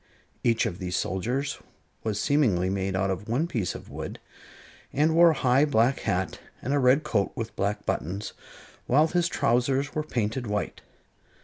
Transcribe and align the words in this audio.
Each 0.43 0.65
of 0.65 0.79
these 0.79 0.95
soldiers 0.95 1.59
was 2.03 2.19
seemingly 2.19 2.71
made 2.71 2.95
out 2.95 3.11
of 3.11 3.29
one 3.29 3.45
piece 3.45 3.75
of 3.75 3.91
wood, 3.91 4.17
and 4.91 5.13
wore 5.13 5.29
a 5.29 5.33
high 5.35 5.63
black 5.63 5.99
hat 5.99 6.39
and 6.59 6.73
a 6.73 6.79
red 6.79 7.03
coat 7.03 7.31
with 7.35 7.55
black 7.55 7.85
buttons, 7.85 8.33
while 8.87 9.05
his 9.09 9.27
trousers 9.27 9.93
were 9.93 10.01
painted 10.01 10.47
white. 10.47 10.81